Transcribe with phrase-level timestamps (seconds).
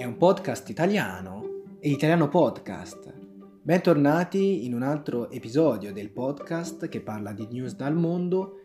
[0.00, 3.12] è un podcast italiano e Italiano Podcast.
[3.60, 8.62] Bentornati in un altro episodio del podcast che parla di news dal mondo,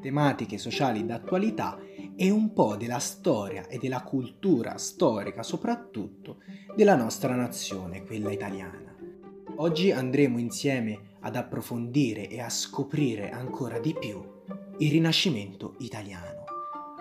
[0.00, 1.78] tematiche sociali d'attualità
[2.16, 6.38] e un po' della storia e della cultura storica soprattutto
[6.74, 8.92] della nostra nazione, quella italiana.
[9.58, 14.20] Oggi andremo insieme ad approfondire e a scoprire ancora di più
[14.78, 16.42] il Rinascimento italiano.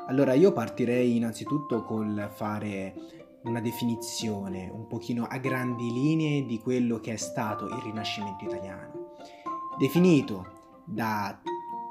[0.07, 6.99] Allora io partirei innanzitutto col fare una definizione un pochino a grandi linee di quello
[6.99, 9.15] che è stato il Rinascimento italiano.
[9.77, 11.41] Definito da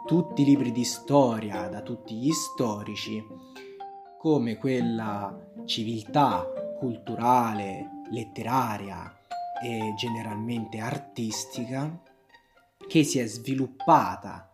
[0.06, 3.24] tutti i libri di storia, da tutti gli storici,
[4.18, 6.46] come quella civiltà
[6.78, 9.18] culturale, letteraria
[9.62, 12.00] e generalmente artistica
[12.86, 14.52] che si è sviluppata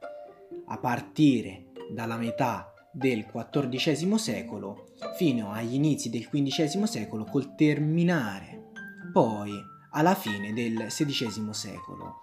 [0.67, 4.86] a partire dalla metà del XIV secolo
[5.17, 8.71] fino agli inizi del XV secolo col terminare
[9.13, 9.51] poi
[9.91, 12.23] alla fine del XVI secolo.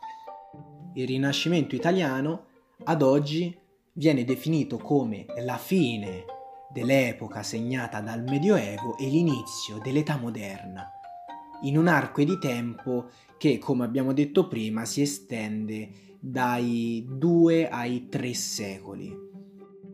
[0.94, 2.46] Il Rinascimento italiano
[2.84, 3.58] ad oggi
[3.94, 6.26] viene definito come la fine
[6.72, 10.88] dell'epoca segnata dal Medioevo e l'inizio dell'età moderna,
[11.64, 18.08] in un arco di tempo che, come abbiamo detto prima, si estende dai due ai
[18.08, 19.33] tre secoli.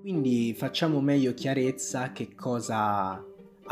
[0.02, 3.12] Quindi facciamo meglio chiarezza che cosa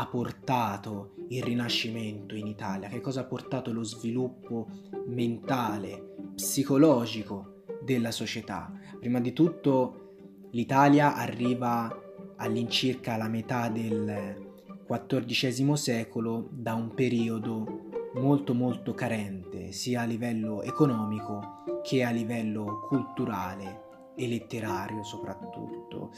[0.00, 4.68] ha portato il Rinascimento in Italia, che cosa ha portato lo sviluppo
[5.06, 8.70] mentale, psicologico della società.
[9.00, 10.14] Prima di tutto
[10.50, 11.94] l'Italia arriva
[12.36, 14.46] all'incirca alla metà del
[14.86, 22.84] XIV secolo da un periodo molto molto carente sia a livello economico che a livello
[22.86, 23.87] culturale
[24.18, 26.10] e letterario soprattutto,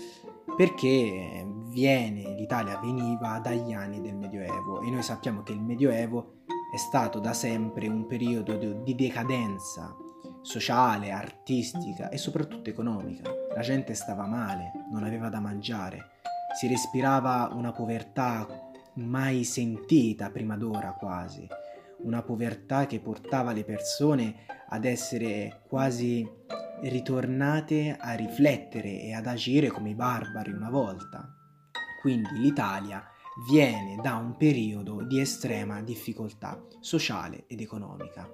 [0.57, 6.39] perché viene, l'Italia veniva dagli anni del Medioevo e noi sappiamo che il Medioevo
[6.73, 9.95] è stato da sempre un periodo di decadenza
[10.41, 13.31] sociale, artistica e soprattutto economica.
[13.55, 16.13] La gente stava male, non aveva da mangiare,
[16.59, 18.47] si respirava una povertà
[18.95, 21.47] mai sentita prima d'ora quasi,
[22.03, 26.29] una povertà che portava le persone ad essere quasi
[26.83, 31.35] ritornate a riflettere e ad agire come i barbari una volta.
[32.01, 33.05] Quindi l'Italia
[33.49, 38.29] viene da un periodo di estrema difficoltà sociale ed economica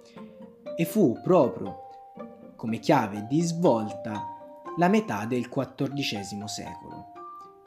[0.77, 1.85] e fu proprio
[2.57, 4.35] come chiave di svolta
[4.79, 7.13] la metà del XIV secolo,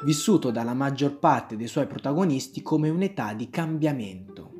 [0.03, 4.51] vissuto dalla maggior parte dei suoi protagonisti come un'età di cambiamento.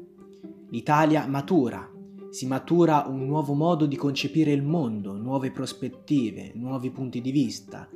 [0.70, 1.89] L'Italia matura
[2.30, 7.90] si matura un nuovo modo di concepire il mondo, nuove prospettive, nuovi punti di vista,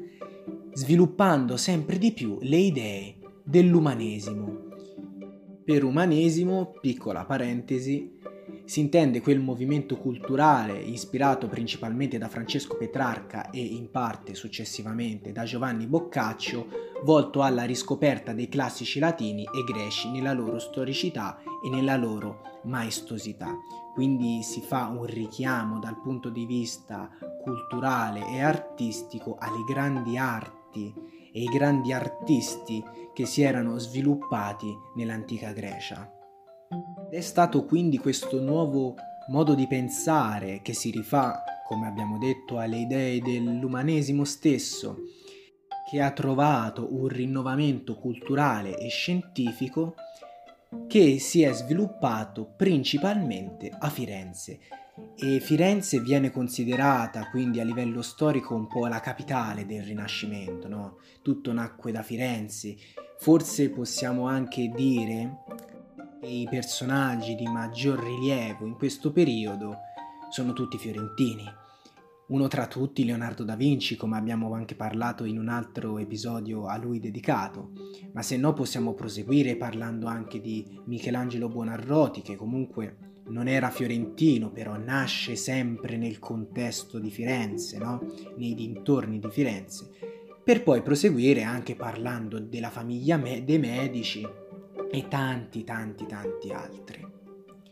[0.73, 4.71] sviluppando sempre di più le idee dell'umanesimo.
[5.63, 8.17] Per umanesimo, piccola parentesi,
[8.65, 15.43] si intende quel movimento culturale ispirato principalmente da Francesco Petrarca e in parte successivamente da
[15.43, 16.67] Giovanni Boccaccio,
[17.03, 23.53] volto alla riscoperta dei classici latini e greci nella loro storicità e nella loro maestosità.
[23.93, 27.09] Quindi si fa un richiamo dal punto di vista
[27.43, 30.93] culturale e artistico alle grandi arti
[31.33, 36.22] e ai grandi artisti che si erano sviluppati nell'antica Grecia.
[37.09, 38.95] È stato quindi questo nuovo
[39.27, 44.97] modo di pensare che si rifà, come abbiamo detto, alle idee dell'umanesimo stesso,
[45.89, 49.95] che ha trovato un rinnovamento culturale e scientifico
[50.87, 54.59] che si è sviluppato principalmente a Firenze.
[55.15, 60.97] E Firenze viene considerata quindi a livello storico un po' la capitale del Rinascimento, no?
[61.21, 62.75] Tutto nacque da Firenze.
[63.19, 65.42] Forse possiamo anche dire
[66.25, 69.79] i personaggi di maggior rilievo in questo periodo
[70.29, 71.43] sono tutti fiorentini.
[72.27, 76.77] Uno tra tutti Leonardo da Vinci, come abbiamo anche parlato in un altro episodio a
[76.77, 77.71] lui dedicato,
[78.13, 84.49] ma se no possiamo proseguire parlando anche di Michelangelo Buonarroti, che comunque non era fiorentino,
[84.49, 88.01] però nasce sempre nel contesto di Firenze, no?
[88.37, 89.89] nei dintorni di Firenze,
[90.43, 94.25] per poi proseguire anche parlando della famiglia dei Medici,
[94.93, 97.03] e tanti tanti tanti altri.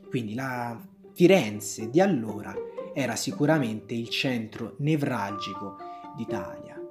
[0.10, 0.76] Quindi la
[1.14, 2.52] Firenze di allora
[2.96, 5.76] era sicuramente il centro nevralgico
[6.16, 6.82] d'Italia.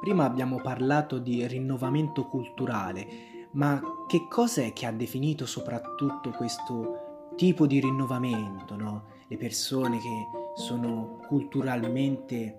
[0.00, 3.06] Prima abbiamo parlato di rinnovamento culturale,
[3.52, 8.76] ma che cos'è che ha definito soprattutto questo tipo di rinnovamento?
[8.76, 9.04] No?
[9.28, 12.54] Le persone che sono culturalmente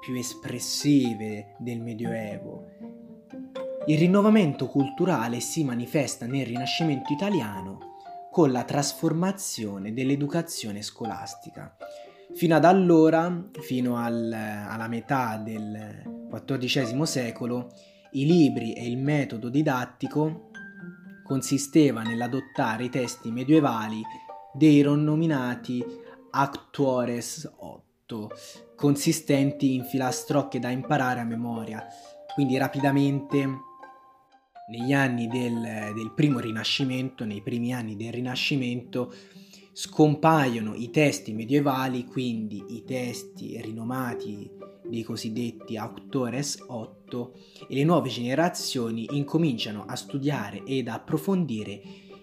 [0.00, 2.64] più espressive del Medioevo,
[3.86, 7.90] il rinnovamento culturale si manifesta nel Rinascimento italiano
[8.30, 11.76] con la trasformazione dell'educazione scolastica.
[12.32, 17.72] Fino ad allora, fino al, alla metà del XIV secolo,
[18.12, 20.50] i libri e il metodo didattico
[21.24, 24.00] consisteva nell'adottare i testi medievali
[24.52, 25.84] dei rinominati
[26.30, 28.30] Actuores 8,
[28.76, 31.84] consistenti in filastrocche da imparare a memoria.
[32.34, 33.70] Quindi rapidamente
[34.72, 39.12] negli anni del, del primo Rinascimento, nei primi anni del Rinascimento,
[39.70, 44.50] scompaiono i testi medievali, quindi i testi rinomati
[44.82, 47.34] dei cosiddetti Autores 8
[47.68, 51.80] e le nuove generazioni incominciano a studiare ed approfondire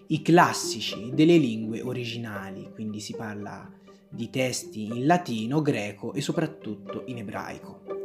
[0.08, 3.70] i classici delle lingue originali, quindi si parla
[4.08, 7.99] di testi in latino, greco e soprattutto in ebraico.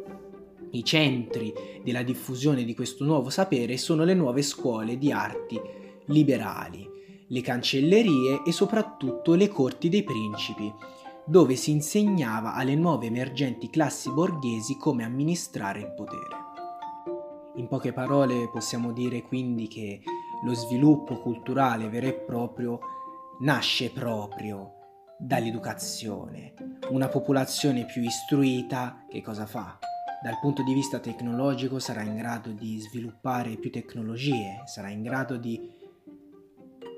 [0.75, 5.57] I centri della diffusione di questo nuovo sapere sono le nuove scuole di arti
[6.07, 6.85] liberali,
[7.27, 10.69] le cancellerie e soprattutto le corti dei principi,
[11.25, 16.43] dove si insegnava alle nuove emergenti classi borghesi come amministrare il potere.
[17.55, 20.01] In poche parole possiamo dire quindi che
[20.43, 22.79] lo sviluppo culturale vero e proprio
[23.39, 24.73] nasce proprio
[25.17, 26.53] dall'educazione.
[26.89, 29.79] Una popolazione più istruita che cosa fa?
[30.25, 35.37] Dal punto di vista tecnologico sarà in grado di sviluppare più tecnologie, sarà in grado
[35.37, 35.69] di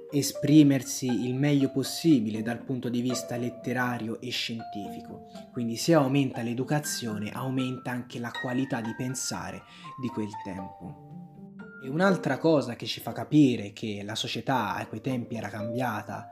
[0.09, 5.25] esprimersi il meglio possibile dal punto di vista letterario e scientifico.
[5.51, 9.63] Quindi se aumenta l'educazione aumenta anche la qualità di pensare
[10.00, 11.57] di quel tempo.
[11.83, 16.31] E un'altra cosa che ci fa capire che la società a quei tempi era cambiata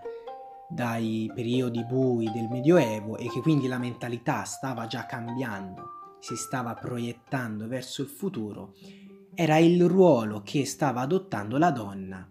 [0.70, 6.74] dai periodi bui del Medioevo e che quindi la mentalità stava già cambiando, si stava
[6.74, 8.76] proiettando verso il futuro,
[9.34, 12.28] era il ruolo che stava adottando la donna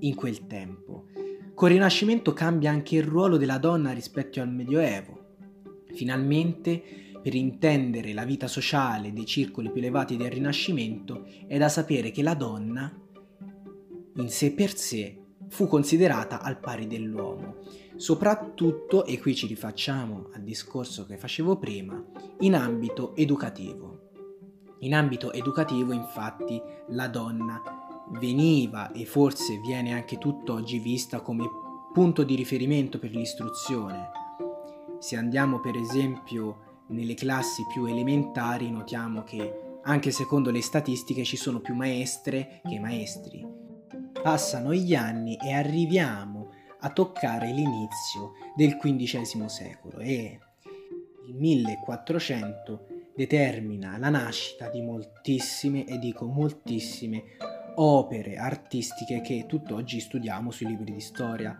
[0.00, 1.06] in quel tempo.
[1.54, 5.36] Col Rinascimento cambia anche il ruolo della donna rispetto al Medioevo.
[5.94, 6.82] Finalmente,
[7.22, 12.22] per intendere la vita sociale dei circoli più elevati del Rinascimento, è da sapere che
[12.22, 12.92] la donna,
[14.16, 15.18] in sé per sé,
[15.48, 17.56] fu considerata al pari dell'uomo,
[17.96, 22.02] soprattutto, e qui ci rifacciamo al discorso che facevo prima,
[22.40, 24.10] in ambito educativo.
[24.80, 27.62] In ambito educativo, infatti, la donna
[28.18, 31.48] veniva e forse viene anche tutt'oggi vista come
[31.92, 34.10] punto di riferimento per l'istruzione.
[34.98, 41.36] Se andiamo per esempio nelle classi più elementari notiamo che anche secondo le statistiche ci
[41.36, 43.46] sono più maestre che maestri.
[44.22, 46.33] Passano gli anni e arriviamo
[46.84, 50.38] a toccare l'inizio del XV secolo e
[51.26, 52.86] il 1400
[53.16, 57.22] determina la nascita di moltissime, e dico moltissime,
[57.76, 61.58] opere artistiche che tutt'oggi studiamo sui libri di storia.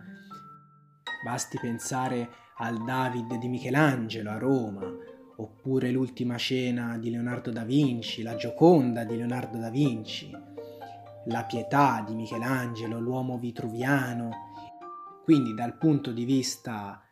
[1.23, 4.85] Basti pensare al David di Michelangelo a Roma,
[5.37, 10.29] oppure l'ultima cena di Leonardo da Vinci, la Gioconda di Leonardo da Vinci,
[11.25, 14.44] la Pietà di Michelangelo, l'uomo vitruviano.
[15.25, 17.03] Quindi dal punto di vista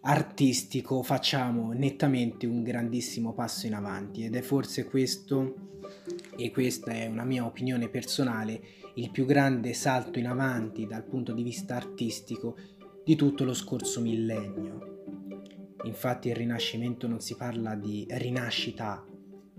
[0.00, 5.54] artistico facciamo nettamente un grandissimo passo in avanti ed è forse questo
[6.36, 8.60] e questa è una mia opinione personale,
[8.94, 12.56] il più grande salto in avanti dal punto di vista artistico
[13.04, 15.04] di tutto lo scorso millennio.
[15.84, 19.06] Infatti il Rinascimento non si parla di rinascita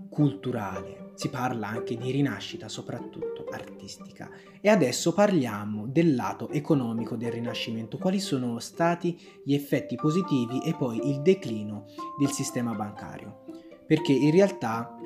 [0.08, 4.30] culturale, si parla anche di rinascita soprattutto artistica.
[4.60, 10.74] E adesso parliamo del lato economico del Rinascimento, quali sono stati gli effetti positivi e
[10.74, 11.86] poi il declino
[12.18, 13.44] del sistema bancario.
[13.86, 14.96] Perché in realtà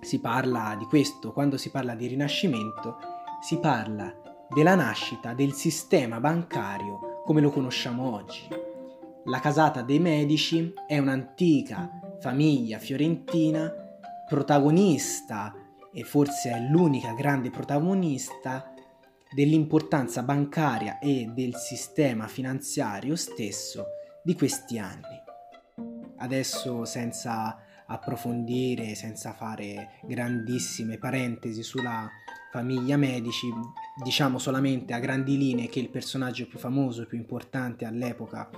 [0.00, 2.96] si parla di questo, quando si parla di rinascimento,
[3.40, 4.12] si parla
[4.48, 8.48] della nascita del sistema bancario come lo conosciamo oggi.
[9.26, 13.72] La casata dei Medici è un'antica famiglia fiorentina
[14.32, 15.54] protagonista
[15.92, 18.72] e forse è l'unica grande protagonista
[19.30, 23.84] dell'importanza bancaria e del sistema finanziario stesso
[24.24, 25.20] di questi anni.
[26.16, 32.08] Adesso senza approfondire senza fare grandissime parentesi sulla
[32.50, 33.48] famiglia Medici,
[34.02, 38.48] diciamo solamente a grandi linee che il personaggio più famoso, più importante all'epoca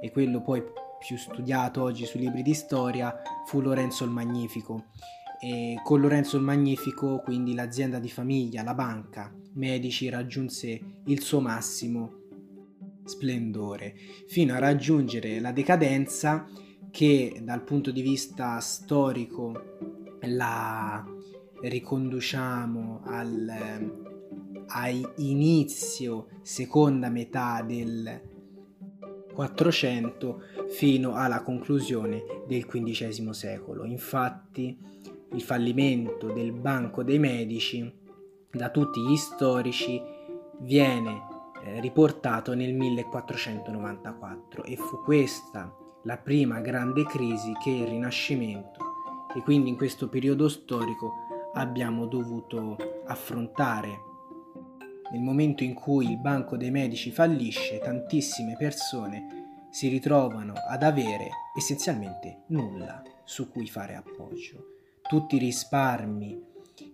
[0.00, 0.64] e quello poi
[1.06, 4.86] più studiato oggi sui libri di storia fu Lorenzo il Magnifico.
[5.38, 11.40] E con Lorenzo il Magnifico, quindi l'azienda di famiglia, la banca Medici raggiunse il suo
[11.40, 12.24] massimo
[13.04, 13.94] splendore,
[14.26, 16.44] fino a raggiungere la decadenza
[16.90, 19.76] che dal punto di vista storico
[20.22, 21.06] la
[21.62, 23.92] riconduciamo al,
[24.66, 28.34] a inizio seconda metà del
[29.36, 30.40] 400
[30.70, 33.84] fino alla conclusione del XV secolo.
[33.84, 34.76] Infatti
[35.32, 37.92] il fallimento del Banco dei Medici
[38.50, 40.02] da tutti gli storici
[40.60, 41.26] viene
[41.62, 45.70] eh, riportato nel 1494 e fu questa
[46.04, 48.84] la prima grande crisi che il Rinascimento
[49.34, 51.12] e quindi in questo periodo storico
[51.52, 54.05] abbiamo dovuto affrontare.
[55.12, 61.28] Nel momento in cui il Banco dei Medici fallisce, tantissime persone si ritrovano ad avere
[61.56, 64.74] essenzialmente nulla su cui fare appoggio.
[65.02, 66.42] Tutti i risparmi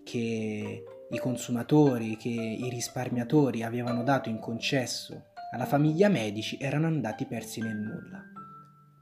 [0.04, 7.26] che i consumatori, che i risparmiatori avevano dato in concesso alla famiglia Medici erano andati
[7.26, 8.22] persi nel nulla.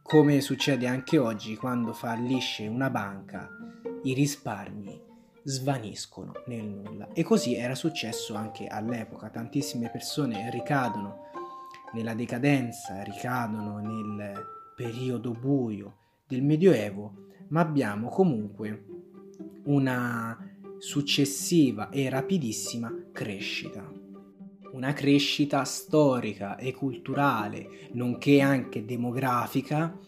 [0.02, 3.48] Come succede anche oggi quando fallisce una banca,
[4.02, 5.09] i risparmi
[5.42, 7.08] svaniscono nel nulla.
[7.12, 9.28] E così era successo anche all'epoca.
[9.30, 11.28] Tantissime persone ricadono
[11.92, 14.32] nella decadenza, ricadono nel
[14.74, 18.84] periodo buio del Medioevo, ma abbiamo comunque
[19.64, 20.38] una
[20.78, 23.92] successiva e rapidissima crescita.
[24.72, 29.98] Una crescita storica e culturale, nonché anche demografica,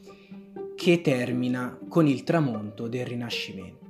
[0.77, 3.82] che termina con il tramonto del Rinascimento.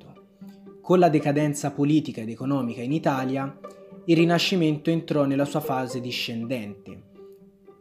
[0.92, 3.58] Con la decadenza politica ed economica in Italia,
[4.04, 7.04] il Rinascimento entrò nella sua fase discendente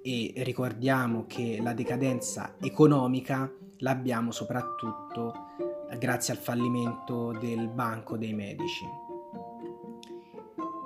[0.01, 5.33] e ricordiamo che la decadenza economica l'abbiamo soprattutto
[5.99, 8.85] grazie al fallimento del Banco dei Medici.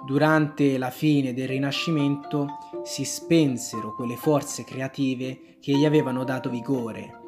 [0.03, 2.48] Durante la fine del Rinascimento
[2.82, 7.25] si spensero quelle forze creative che gli avevano dato vigore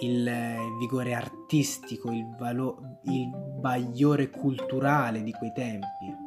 [0.00, 3.28] il vigore artistico, il, valo- il
[3.60, 6.22] bagliore culturale di quei tempi.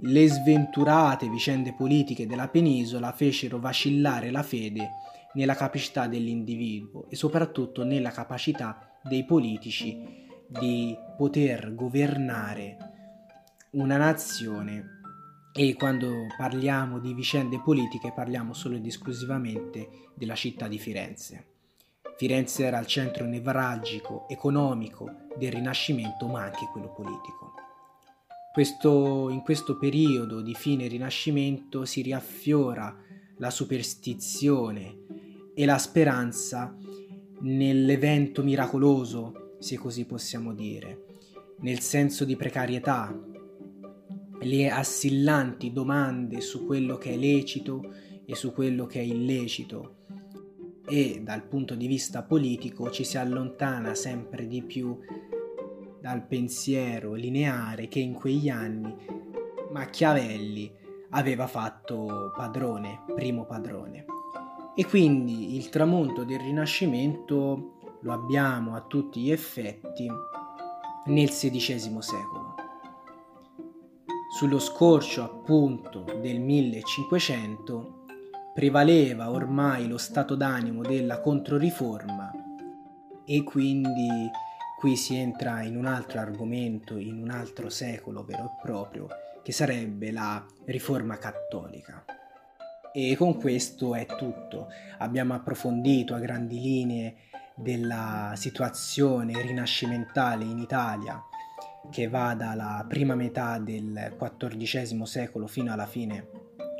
[0.00, 4.90] Le sventurate vicende politiche della penisola fecero vacillare la fede
[5.34, 12.76] nella capacità dell'individuo e soprattutto nella capacità dei politici di poter governare
[13.70, 14.94] una nazione
[15.52, 21.55] e quando parliamo di vicende politiche parliamo solo ed esclusivamente della città di Firenze.
[22.16, 27.52] Firenze era il centro nevralgico, economico del Rinascimento, ma anche quello politico.
[28.52, 32.96] Questo, in questo periodo di fine Rinascimento si riaffiora
[33.36, 34.96] la superstizione
[35.54, 36.74] e la speranza
[37.40, 41.04] nell'evento miracoloso, se così possiamo dire,
[41.60, 43.14] nel senso di precarietà,
[44.40, 47.92] le assillanti domande su quello che è lecito
[48.24, 49.96] e su quello che è illecito,
[50.88, 54.98] e dal punto di vista politico ci si allontana sempre di più
[56.00, 58.94] dal pensiero lineare che in quegli anni
[59.72, 60.72] Machiavelli
[61.10, 64.04] aveva fatto padrone, primo padrone.
[64.76, 70.08] E quindi il tramonto del Rinascimento lo abbiamo a tutti gli effetti
[71.06, 72.54] nel XVI secolo.
[74.36, 77.95] Sullo scorcio appunto del 1500
[78.56, 82.32] prevaleva ormai lo stato d'animo della controriforma
[83.26, 84.30] e quindi
[84.78, 89.08] qui si entra in un altro argomento, in un altro secolo vero e proprio,
[89.42, 92.02] che sarebbe la riforma cattolica.
[92.94, 94.68] E con questo è tutto.
[95.00, 97.16] Abbiamo approfondito a grandi linee
[97.54, 101.22] della situazione rinascimentale in Italia
[101.90, 106.26] che va dalla prima metà del XIV secolo fino alla fine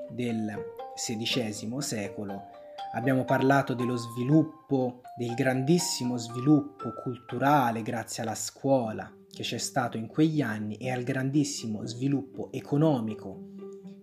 [0.09, 2.49] del XVI secolo
[2.95, 10.07] abbiamo parlato dello sviluppo, del grandissimo sviluppo culturale grazie alla scuola che c'è stato in
[10.07, 13.51] quegli anni e al grandissimo sviluppo economico,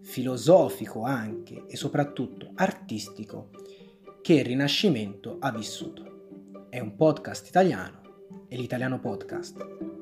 [0.04, 3.50] filosofico anche e soprattutto artistico
[4.22, 6.68] che il Rinascimento ha vissuto.
[6.70, 8.02] È un podcast italiano,
[8.48, 9.93] è l'italiano podcast.